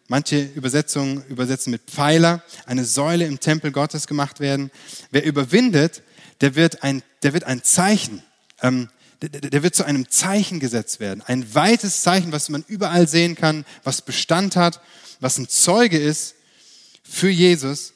[0.09, 4.69] Manche Übersetzungen übersetzen mit Pfeiler, eine Säule im Tempel Gottes gemacht werden.
[5.11, 6.03] Wer überwindet,
[6.41, 8.21] der wird ein, der wird ein Zeichen
[8.61, 8.89] ähm,
[9.21, 11.23] der wird zu einem Zeichen gesetzt werden.
[11.25, 14.81] Ein weites Zeichen, was man überall sehen kann, was Bestand hat,
[15.21, 16.35] was ein Zeuge ist
[17.03, 17.93] für Jesus.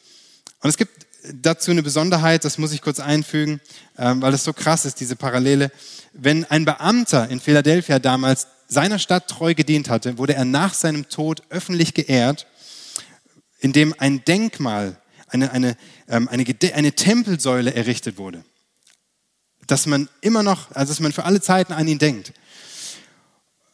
[0.61, 3.61] Und es gibt dazu eine Besonderheit, das muss ich kurz einfügen,
[3.97, 5.71] ähm, weil es so krass ist, diese Parallele.
[6.13, 11.09] Wenn ein Beamter in Philadelphia damals seiner Stadt treu gedient hatte, wurde er nach seinem
[11.09, 12.47] Tod öffentlich geehrt,
[13.59, 14.97] indem ein Denkmal,
[15.29, 18.43] eine, eine, ähm, eine, eine Tempelsäule errichtet wurde
[19.67, 22.33] dass man immer noch, also dass man für alle Zeiten an ihn denkt.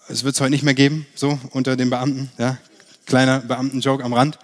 [0.10, 2.58] Es wird es heute nicht mehr geben, so unter den Beamten, ja,
[3.06, 4.38] kleiner Beamtenjoke am Rand.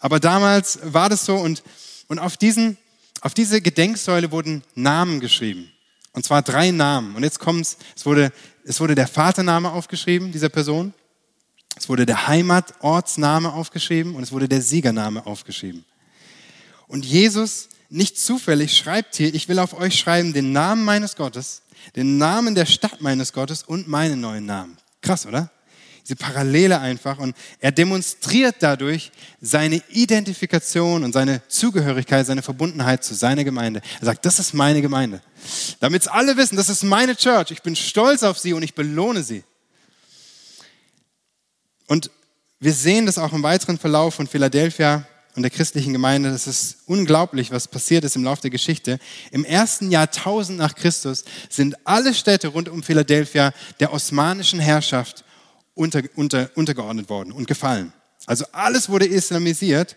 [0.00, 1.62] Aber damals war das so und,
[2.10, 2.76] und auf, diesen,
[3.20, 5.70] auf diese Gedenksäule wurden Namen geschrieben.
[6.12, 7.14] Und zwar drei Namen.
[7.14, 8.32] Und jetzt kommt's, es wurde,
[8.64, 10.92] es wurde der Vatername aufgeschrieben, dieser Person.
[11.76, 15.84] Es wurde der Heimatortsname aufgeschrieben und es wurde der Siegername aufgeschrieben.
[16.88, 21.62] Und Jesus nicht zufällig schreibt hier, ich will auf euch schreiben den Namen meines Gottes,
[21.94, 24.78] den Namen der Stadt meines Gottes und meinen neuen Namen.
[25.00, 25.52] Krass, oder?
[26.10, 27.20] Diese Parallele einfach.
[27.20, 33.80] Und er demonstriert dadurch seine Identifikation und seine Zugehörigkeit, seine Verbundenheit zu seiner Gemeinde.
[34.00, 35.22] Er sagt, das ist meine Gemeinde.
[35.78, 37.52] Damit es alle wissen, das ist meine Church.
[37.52, 39.44] Ich bin stolz auf sie und ich belohne sie.
[41.86, 42.10] Und
[42.58, 46.32] wir sehen das auch im weiteren Verlauf von Philadelphia und der christlichen Gemeinde.
[46.32, 48.98] Das ist unglaublich, was passiert ist im Laufe der Geschichte.
[49.30, 55.24] Im ersten Jahrtausend nach Christus sind alle Städte rund um Philadelphia der osmanischen Herrschaft
[55.80, 57.92] unter, unter, untergeordnet worden und gefallen.
[58.26, 59.96] Also alles wurde islamisiert,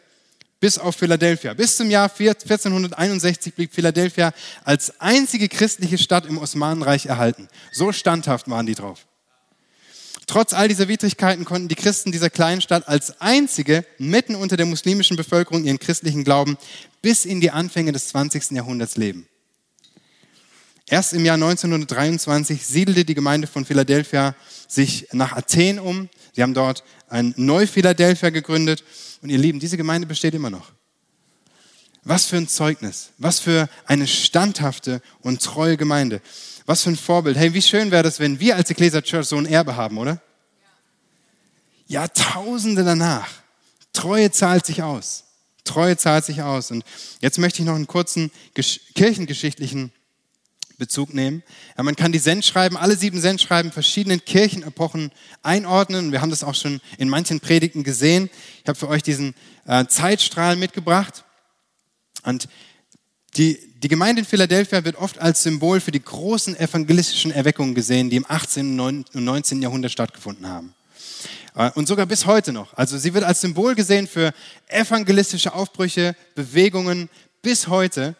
[0.61, 1.53] bis auf Philadelphia.
[1.53, 7.49] Bis zum Jahr 1461 blieb Philadelphia als einzige christliche Stadt im Osmanenreich erhalten.
[7.73, 9.05] So standhaft waren die drauf.
[10.25, 14.65] Trotz all dieser Widrigkeiten konnten die Christen dieser kleinen Stadt als einzige mitten unter der
[14.65, 16.57] muslimischen Bevölkerung ihren christlichen Glauben
[17.01, 18.51] bis in die Anfänge des 20.
[18.51, 19.27] Jahrhunderts leben.
[20.87, 24.35] Erst im Jahr 1923 siedelte die Gemeinde von Philadelphia
[24.67, 26.09] sich nach Athen um.
[26.33, 28.83] Sie haben dort ein Neu-Philadelphia gegründet.
[29.21, 30.71] Und ihr Lieben, diese Gemeinde besteht immer noch.
[32.03, 36.21] Was für ein Zeugnis, was für eine standhafte und treue Gemeinde,
[36.65, 37.37] was für ein Vorbild.
[37.37, 40.21] Hey, wie schön wäre das, wenn wir als Ecclesia Church so ein Erbe haben, oder?
[41.87, 43.29] Jahrtausende danach.
[43.93, 45.23] Treue zahlt sich aus.
[45.63, 46.71] Treue zahlt sich aus.
[46.71, 46.83] Und
[47.21, 48.31] jetzt möchte ich noch einen kurzen
[48.95, 49.93] kirchengeschichtlichen
[50.83, 51.43] Bezug nehmen.
[51.77, 56.11] Ja, man kann die Sendschreiben, alle sieben Sendschreiben verschiedenen Kirchenepochen einordnen.
[56.11, 58.29] Wir haben das auch schon in manchen Predigten gesehen.
[58.61, 59.33] Ich habe für euch diesen
[59.65, 61.23] äh, Zeitstrahl mitgebracht.
[62.23, 62.49] Und
[63.37, 68.09] die, die Gemeinde in Philadelphia wird oft als Symbol für die großen evangelistischen Erweckungen gesehen,
[68.09, 68.77] die im 18.
[68.77, 69.61] und 19.
[69.61, 70.73] Jahrhundert stattgefunden haben.
[71.55, 72.73] Äh, und sogar bis heute noch.
[72.73, 74.33] Also sie wird als Symbol gesehen für
[74.67, 77.09] evangelistische Aufbrüche, Bewegungen
[77.41, 78.15] bis heute.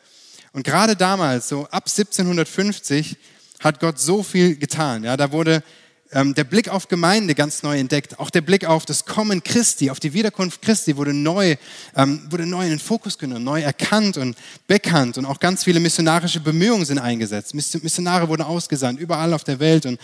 [0.53, 3.17] Und gerade damals, so ab 1750,
[3.59, 5.03] hat Gott so viel getan.
[5.03, 5.63] Ja, da wurde
[6.11, 8.19] ähm, der Blick auf Gemeinde ganz neu entdeckt.
[8.19, 11.55] Auch der Blick auf das Kommen Christi, auf die Wiederkunft Christi wurde neu,
[11.95, 14.37] ähm, wurde neu in den Fokus genommen, neu erkannt und
[14.67, 15.17] bekannt.
[15.17, 17.55] Und auch ganz viele missionarische Bemühungen sind eingesetzt.
[17.55, 19.87] Missionare wurden ausgesandt, überall auf der Welt.
[19.87, 19.99] Und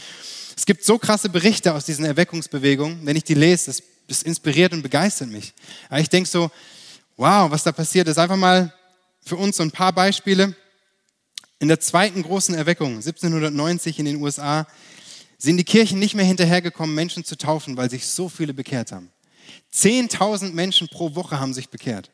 [0.58, 3.06] es gibt so krasse Berichte aus diesen Erweckungsbewegungen.
[3.06, 5.54] Wenn ich die lese, das, das inspiriert und begeistert mich.
[5.90, 6.50] Aber ich denke so,
[7.18, 8.18] wow, was da passiert ist.
[8.18, 8.74] Einfach mal
[9.30, 10.56] für uns so ein paar Beispiele.
[11.60, 14.68] In der zweiten großen Erweckung, 1790 in den USA,
[15.38, 19.12] sind die Kirchen nicht mehr hinterhergekommen, Menschen zu taufen, weil sich so viele bekehrt haben.
[19.72, 22.10] Zehntausend Menschen pro Woche haben sich bekehrt.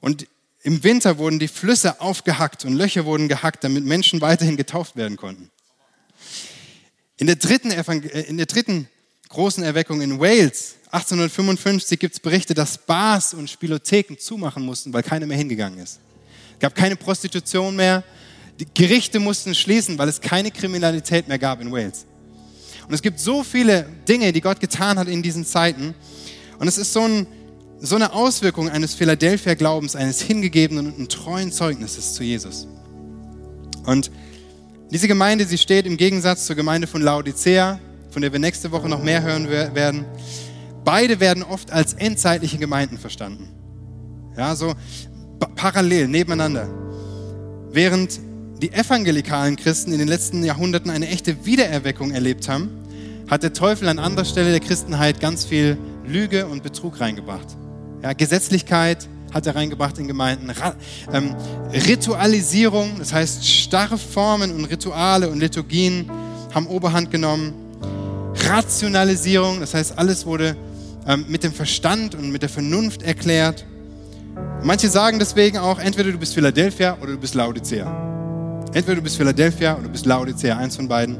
[0.00, 0.26] Und
[0.62, 5.16] im Winter wurden die Flüsse aufgehackt und Löcher wurden gehackt, damit Menschen weiterhin getauft werden
[5.16, 5.50] konnten.
[7.16, 8.88] In der dritten, äh, in der dritten
[9.30, 15.02] großen Erweckung in Wales, 1855, gibt es Berichte, dass Bars und Spielotheken zumachen mussten, weil
[15.02, 16.00] keiner mehr hingegangen ist.
[16.52, 18.04] Es gab keine Prostitution mehr.
[18.60, 22.04] Die Gerichte mussten schließen, weil es keine Kriminalität mehr gab in Wales.
[22.86, 25.94] Und es gibt so viele Dinge, die Gott getan hat in diesen Zeiten.
[26.58, 27.26] Und es ist so, ein,
[27.80, 32.66] so eine Auswirkung eines Philadelphia-Glaubens, eines hingegebenen und treuen Zeugnisses zu Jesus.
[33.86, 34.10] Und
[34.90, 38.90] diese Gemeinde, sie steht im Gegensatz zur Gemeinde von Laodicea, von der wir nächste Woche
[38.90, 40.04] noch mehr hören werden.
[40.84, 43.48] Beide werden oft als endzeitliche Gemeinden verstanden.
[44.36, 44.74] Ja, so
[45.54, 46.68] parallel, nebeneinander.
[47.70, 48.20] Während
[48.60, 52.70] die evangelikalen Christen in den letzten Jahrhunderten eine echte Wiedererweckung erlebt haben,
[53.28, 57.46] hat der Teufel an anderer Stelle der Christenheit ganz viel Lüge und Betrug reingebracht.
[58.02, 60.50] Ja, Gesetzlichkeit hat er reingebracht in Gemeinden.
[60.50, 60.74] Ra
[61.12, 61.34] ähm,
[61.72, 66.10] Ritualisierung, das heißt starre Formen und Rituale und Liturgien
[66.54, 67.54] haben Oberhand genommen.
[68.34, 70.56] Rationalisierung, das heißt alles wurde
[71.06, 73.64] ähm, mit dem Verstand und mit der Vernunft erklärt.
[74.62, 77.86] Manche sagen deswegen auch, entweder du bist Philadelphia oder du bist Laodicea.
[78.72, 81.18] Entweder du bist Philadelphia oder du bist Laodicea, eins von beiden.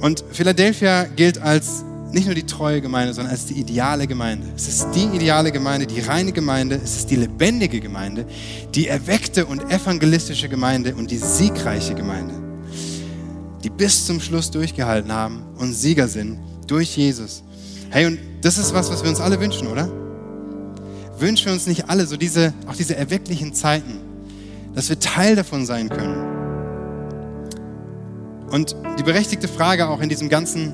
[0.00, 4.46] Und Philadelphia gilt als nicht nur die treue Gemeinde, sondern als die ideale Gemeinde.
[4.54, 8.26] Es ist die ideale Gemeinde, die reine Gemeinde, es ist die lebendige Gemeinde,
[8.74, 12.34] die erweckte und evangelistische Gemeinde und die siegreiche Gemeinde,
[13.64, 17.42] die bis zum Schluss durchgehalten haben und Sieger sind durch Jesus.
[17.92, 19.86] Hey, und das ist was, was wir uns alle wünschen, oder?
[21.18, 24.00] Wünschen wir uns nicht alle so diese, auch diese erwecklichen Zeiten,
[24.74, 26.32] dass wir Teil davon sein können.
[28.50, 30.72] Und die berechtigte Frage auch in diesem ganzen,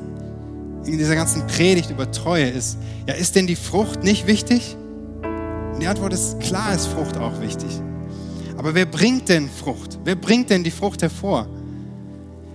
[0.85, 2.79] in dieser ganzen Predigt über Treue ist,
[3.09, 4.77] ja, ist denn die Frucht nicht wichtig?
[5.75, 7.81] Und die Antwort ist, klar ist Frucht auch wichtig.
[8.57, 9.99] Aber wer bringt denn Frucht?
[10.05, 11.49] Wer bringt denn die Frucht hervor?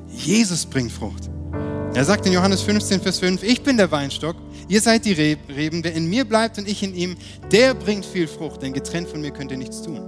[0.07, 1.29] Jesus bringt Frucht.
[1.93, 5.83] Er sagt in Johannes 15, Vers 5, ich bin der Weinstock, ihr seid die Reben,
[5.83, 7.15] wer in mir bleibt und ich in ihm,
[7.51, 10.01] der bringt viel Frucht, denn getrennt von mir könnt ihr nichts tun.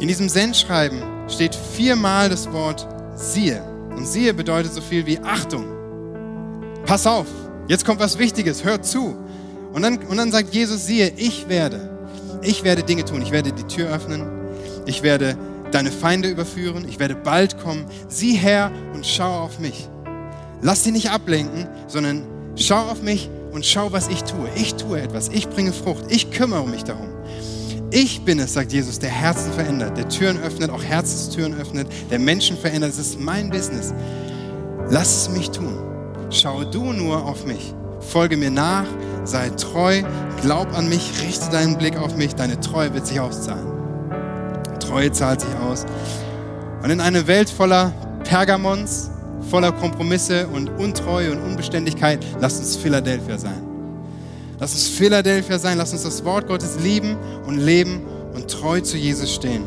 [0.00, 3.62] In diesem Sendschreiben steht viermal das Wort siehe.
[3.96, 5.64] Und siehe bedeutet so viel wie Achtung.
[6.86, 7.26] Pass auf,
[7.68, 9.16] jetzt kommt was Wichtiges, hört zu.
[9.72, 11.88] Und dann, und dann sagt Jesus, siehe, ich werde,
[12.42, 14.26] ich werde Dinge tun, ich werde die Tür öffnen,
[14.86, 15.36] ich werde
[15.70, 17.86] deine Feinde überführen, ich werde bald kommen.
[18.08, 19.88] Sieh her und schau auf mich.
[20.62, 22.24] Lass dich nicht ablenken, sondern
[22.56, 24.48] schau auf mich und schau, was ich tue.
[24.54, 27.08] Ich tue etwas, ich bringe Frucht, ich kümmere mich darum.
[27.90, 32.18] Ich bin es, sagt Jesus, der Herzen verändert, der Türen öffnet, auch Herzenstüren öffnet, der
[32.18, 32.90] Menschen verändert.
[32.90, 33.92] Es ist mein Business.
[34.88, 35.76] Lass es mich tun.
[36.30, 37.74] Schau du nur auf mich.
[38.00, 38.86] Folge mir nach,
[39.24, 40.02] sei treu,
[40.40, 43.66] glaub an mich, richte deinen Blick auf mich, deine Treue wird sich auszahlen.
[44.80, 45.84] Treue zahlt sich aus.
[46.82, 47.92] Und in einer Welt voller
[48.24, 49.11] Pergamons,
[49.50, 53.62] voller Kompromisse und Untreue und Unbeständigkeit, lasst uns Philadelphia sein.
[54.58, 57.16] Lass uns Philadelphia sein, lass uns das Wort Gottes lieben
[57.46, 58.02] und leben
[58.34, 59.64] und treu zu Jesus stehen.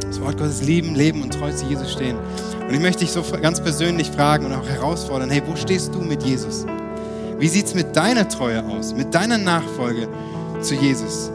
[0.00, 2.16] Das Wort Gottes lieben, leben und treu zu Jesus stehen.
[2.66, 6.00] Und ich möchte dich so ganz persönlich fragen und auch herausfordern, hey, wo stehst du
[6.00, 6.66] mit Jesus?
[7.38, 10.08] Wie sieht es mit deiner Treue aus, mit deiner Nachfolge
[10.60, 11.30] zu Jesus?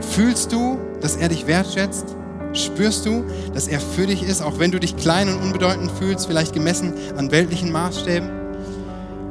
[0.00, 2.15] Fühlst du, dass er dich wertschätzt?
[2.56, 6.26] Spürst du, dass er für dich ist, auch wenn du dich klein und unbedeutend fühlst,
[6.26, 8.30] vielleicht gemessen an weltlichen Maßstäben?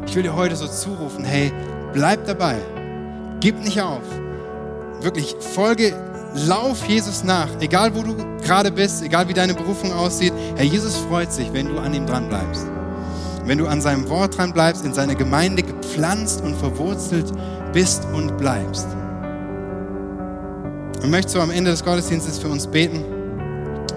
[0.05, 1.51] Ich will dir heute so zurufen, hey,
[1.91, 2.57] bleib dabei,
[3.39, 4.03] gib nicht auf.
[5.01, 5.95] Wirklich, folge,
[6.47, 10.34] lauf Jesus nach, egal wo du gerade bist, egal wie deine Berufung aussieht.
[10.55, 12.67] Herr Jesus freut sich, wenn du an ihm dran bleibst.
[13.43, 17.32] Wenn du an seinem Wort dran bleibst, in seine Gemeinde gepflanzt und verwurzelt
[17.73, 18.88] bist und bleibst.
[21.02, 23.04] Und möchte so am Ende des Gottesdienstes für uns beten,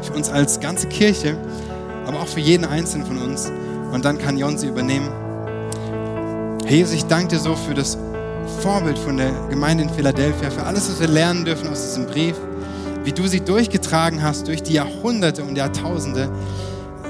[0.03, 1.37] für uns als ganze Kirche,
[2.07, 3.51] aber auch für jeden Einzelnen von uns.
[3.93, 5.09] Und dann kann Jon sie übernehmen.
[6.65, 7.97] Herr Jesus, ich danke dir so für das
[8.61, 12.35] Vorbild von der Gemeinde in Philadelphia, für alles, was wir lernen dürfen aus diesem Brief,
[13.05, 16.31] wie du sie durchgetragen hast durch die Jahrhunderte und Jahrtausende.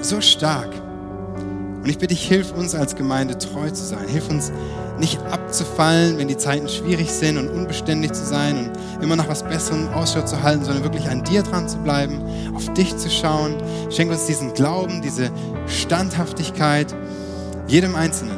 [0.01, 0.71] So stark.
[1.83, 4.07] Und ich bitte dich, hilf uns als Gemeinde treu zu sein.
[4.09, 4.53] Hilf uns
[4.99, 5.19] nicht
[5.49, 9.89] abzufallen, wenn die Zeiten schwierig sind und unbeständig zu sein und immer nach was Besserem
[9.95, 12.21] Ausschau zu halten, sondern wirklich an dir dran zu bleiben,
[12.55, 13.55] auf dich zu schauen.
[13.89, 15.31] Schenk uns diesen Glauben, diese
[15.67, 16.95] Standhaftigkeit,
[17.67, 18.37] jedem Einzelnen.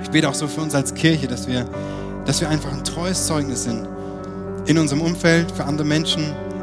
[0.00, 1.66] Ich bete auch so für uns als Kirche, dass wir,
[2.24, 3.88] dass wir einfach ein treues Zeugnis sind
[4.66, 6.22] in unserem Umfeld, für andere Menschen,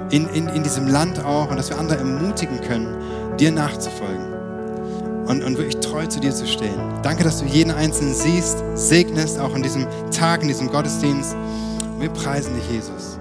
[0.10, 2.96] in, in, in diesem Land auch und dass wir andere ermutigen können,
[3.38, 4.33] dir nachzufolgen
[5.28, 6.80] und, und wirklich treu zu dir zu stehen.
[7.02, 11.36] Danke, dass du jeden Einzelnen siehst, segnest, auch in diesem Tag, in diesem Gottesdienst.
[12.00, 13.13] wir preisen dich, Jesus.